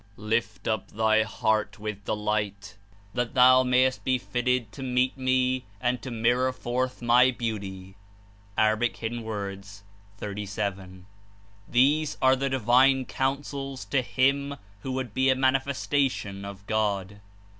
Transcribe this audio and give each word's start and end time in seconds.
Lift 0.17 0.67
up 0.67 0.87
thy 0.89 1.21
heart 1.21 1.77
with 1.77 2.05
delight, 2.05 2.75
that 3.13 3.35
thou 3.35 3.61
mayest 3.61 4.03
be 4.03 4.17
fitted 4.17 4.71
to 4.71 4.81
meet 4.81 5.15
Me 5.15 5.63
and 5.79 6.01
to 6.01 6.09
mirror 6.09 6.51
forth 6.51 7.03
my 7.03 7.29
Beauty." 7.29 7.95
(A. 8.57 8.75
37.) 8.75 11.05
These 11.69 12.17
are 12.19 12.35
the 12.35 12.49
divine 12.49 13.05
counsels 13.05 13.85
to 13.85 14.01
him 14.01 14.55
who 14.79 14.91
would 14.93 15.13
be 15.13 15.29
a 15.29 15.35
manifestation 15.35 16.45
of 16.45 16.65
God. 16.65 17.21